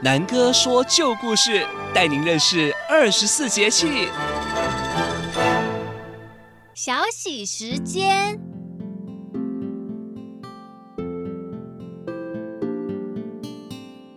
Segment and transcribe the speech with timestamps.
[0.00, 4.08] 南哥说旧故事，带您认识二十四节气。
[6.72, 8.38] 小喜时间，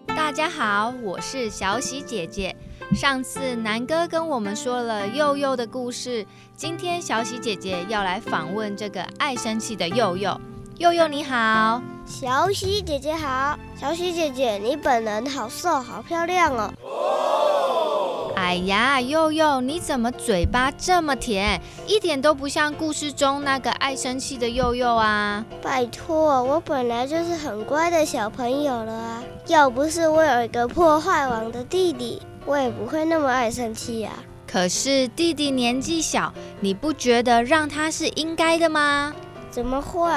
[0.06, 2.56] 大家好，我是小喜姐姐。
[2.94, 6.24] 上次南哥跟我们说了佑佑的故事，
[6.56, 10.40] 今天小喜姐姐要来访问这个爱生气的佑佑。
[10.82, 11.80] 祐祐你好。
[12.08, 16.74] 小喜姐姐好，小喜姐姐，你本人好瘦，好漂亮哦。
[16.82, 25.46] 哦哎呀，佑佑，你怎么嘴巴这么甜，一点都不像故事中那个爱生气的佑佑啊！
[25.62, 34.10] 拜托，我本来就是很乖的小朋友了啊，要不是我有一个破坏王的弟弟，我也不会那么爱生气呀。
[34.48, 39.14] 可是弟弟年纪小，你不觉得让他是应该的吗？
[39.52, 40.10] 怎么会？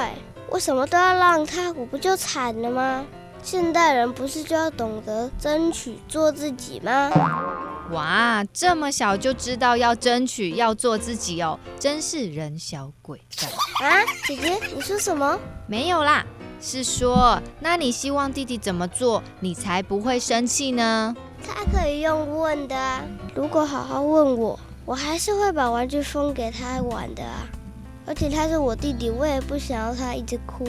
[0.49, 3.05] 我什么都要让他，我不就惨了吗？
[3.43, 7.11] 现代人不是就要懂得争取做自己吗？
[7.91, 14.03] 哇，这么小就知道要争取要做自己哦，真是人小鬼大啊！
[14.27, 15.37] 姐姐，你说什么？
[15.67, 16.25] 没有啦，
[16.59, 21.15] 是说，那你希望弟弟怎么做，你才不会生气呢？
[21.47, 23.03] 他可以用问的啊，
[23.35, 27.45] 如果好好问我，我还是会把玩具分给他玩的啊。
[28.05, 30.65] 而且他是我弟弟，我也不想要他一直哭。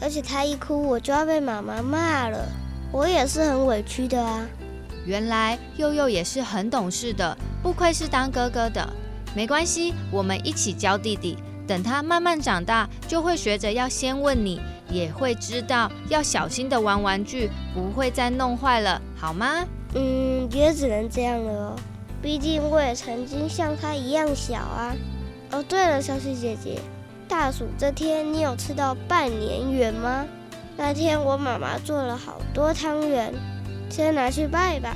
[0.00, 2.46] 而且他一哭，我就要被妈妈骂了，
[2.92, 4.46] 我也是很委屈的啊。
[5.06, 8.86] 原来佑佑也是很懂事的，不愧是当哥哥的。
[9.34, 19.64] 没关系，我们一起教弟弟，等他慢慢长大，就会学着要先问你，也会知道要小心的玩玩具，不会再弄坏了，好吗？
[19.94, 21.76] 嗯，也只能这样了哦。
[22.20, 24.94] 毕竟我也曾经像他一样小啊。
[25.56, 26.78] 哦，对了，小喜姐姐，
[27.26, 30.26] 大暑这天你有吃到半年圆吗？
[30.76, 33.32] 那天我妈妈做了好多汤圆，
[33.88, 34.94] 先拿去拜拜。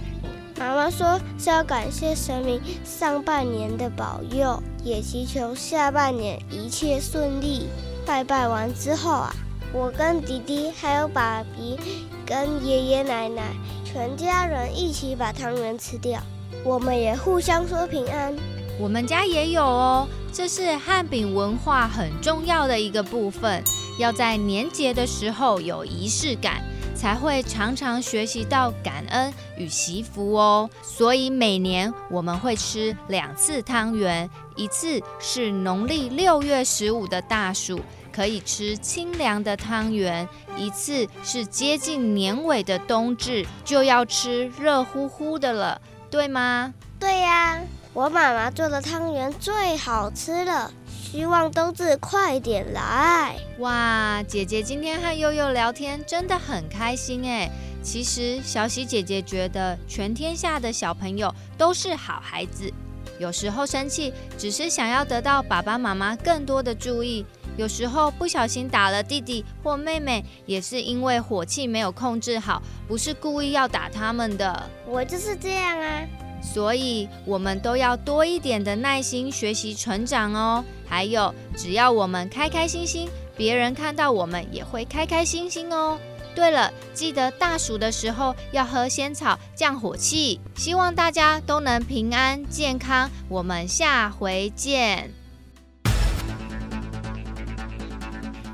[0.59, 7.67] 妈妈说是要感谢神明上半年的保佑，也祈求下半年一切顺利。
[8.05, 9.35] 拜拜完之后啊，
[9.73, 11.79] 我跟弟弟还有爸比
[12.27, 16.21] 跟爷爷奶奶全家人一起把汤圆吃掉，
[16.63, 18.37] 我们也互相说平安。
[18.79, 20.07] 我们家也有哦。
[20.33, 23.63] 这是汉饼文化很重要的一个部分，
[23.99, 26.63] 要在年节的时候有仪式感，
[26.95, 30.71] 才会常常学习到感恩与惜福哦。
[30.83, 37.81] 所以每年我们会吃两次汤圆，一次是农历六月十五的大暑，
[38.13, 40.27] 可以吃清凉的汤圆；
[40.57, 46.73] 一次是接近年尾的冬至，就要吃热乎乎的了，对吗？
[47.01, 47.61] 对呀。
[47.93, 53.37] 我妈妈做的汤圆最好吃了，希望冬至快点来。
[53.59, 57.51] 哇，姐姐今天和悠悠聊天真的很开心哎。
[57.83, 62.73] 其实小喜姐姐觉得全天下的小朋友都是好孩子，
[63.19, 74.71] 有时候生气只是想要得到爸爸妈妈更多的注意，有时候不小心打了弟弟或妹妹，也是因为火气没有控制好，不是故意要打他们的。
[74.87, 76.07] 我就是这样啊。
[76.43, 80.65] 所以，我们都要多一点的耐心，学习成长哦。
[80.89, 85.99] 还有，只要我们开开心心，别人看到我们也会开开心心哦。
[86.35, 90.41] 对了，记得大暑的时候要喝仙草降火气。
[90.57, 93.11] 希望大家都能平安健康。
[93.29, 95.13] 我们下回见。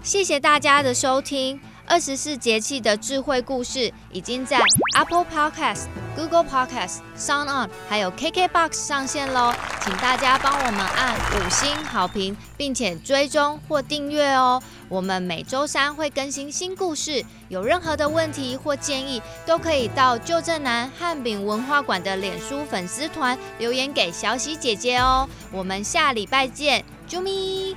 [0.03, 1.61] 谢谢大家的收听。
[1.87, 4.61] 二十四节气的智慧故事已经在
[4.97, 5.85] Apple Podcast、
[6.17, 14.63] Google Podcast、Sound On 还有 KKBox 上线喽，请大家帮我们按五星好评，并且追踪或订阅哦。
[14.89, 25.29] 我们每周三会更新新故事，有任何的问题或建议，都可以到旧镇南汉饼文化馆的脸书粉丝团留言给小喜姐姐哦。
[25.53, 27.77] 我们下礼拜见，啾咪。